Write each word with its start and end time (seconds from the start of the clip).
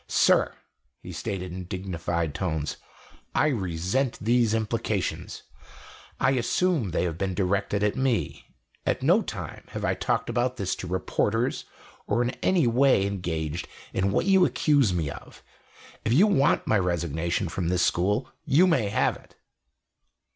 "Sir," 0.07 0.55
he 1.03 1.11
stated 1.11 1.51
in 1.53 1.65
dignified 1.65 2.33
tones, 2.33 2.77
"I 3.35 3.49
resent 3.49 4.17
these 4.19 4.55
implications. 4.55 5.43
I 6.19 6.31
assume 6.31 6.89
they 6.89 7.03
have 7.03 7.19
been 7.19 7.35
directed 7.35 7.83
at 7.83 7.95
me. 7.95 8.45
At 8.83 9.03
no 9.03 9.21
time 9.21 9.65
have 9.73 9.85
I 9.85 9.93
talked 9.93 10.27
about 10.27 10.57
this 10.57 10.75
to 10.77 10.87
reporters, 10.87 11.65
or 12.07 12.23
in 12.23 12.31
any 12.41 12.65
way 12.65 13.05
engaged 13.05 13.67
in 13.93 14.11
what 14.11 14.25
you 14.25 14.43
accuse 14.43 14.91
me 14.91 15.11
of. 15.11 15.43
If 16.03 16.13
you 16.13 16.25
want 16.25 16.65
my 16.65 16.79
resignation 16.79 17.47
from 17.47 17.67
this 17.67 17.83
school, 17.83 18.27
you 18.43 18.65
may 18.65 18.89
have 18.89 19.15
it." 19.17 19.35